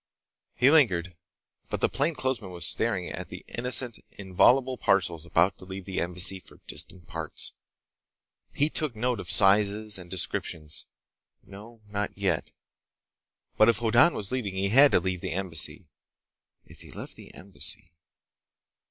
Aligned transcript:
He 0.55 0.71
lingered, 0.71 1.15
but 1.69 1.79
the 1.79 1.87
plainclothesman 1.87 2.49
was 2.49 2.65
staring 2.65 3.09
at 3.09 3.29
the 3.29 3.45
innocent, 3.47 3.99
inviolable 4.09 4.75
parcels 4.75 5.27
about 5.27 5.59
to 5.59 5.65
leave 5.65 5.85
the 5.85 6.01
Embassy 6.01 6.39
for 6.39 6.57
distant 6.65 7.05
parts. 7.05 7.53
He 8.51 8.71
took 8.71 8.95
note 8.95 9.19
of 9.19 9.29
sizes 9.29 9.99
and 9.99 10.09
descriptions. 10.09 10.87
No. 11.43 11.81
Not 11.87 12.17
yet. 12.17 12.49
But 13.57 13.69
if 13.69 13.77
Hoddan 13.77 14.15
was 14.15 14.31
leaving 14.31 14.55
he 14.55 14.69
had 14.69 14.89
to 14.93 14.99
leave 14.99 15.21
the 15.21 15.33
Embassy. 15.33 15.91
If 16.65 16.81
he 16.81 16.89
left 16.91 17.15
the 17.15 17.31
Embassy.... 17.35 17.91